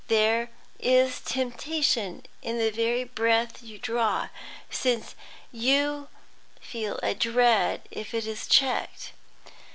[0.07, 0.49] There
[0.79, 4.29] is temptation in the very breath you draw,
[4.71, 5.13] since
[5.51, 6.07] you
[6.59, 9.11] feel a dread if it is checked.